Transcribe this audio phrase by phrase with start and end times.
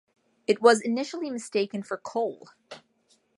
[0.47, 2.49] It was initially mistaken for coal.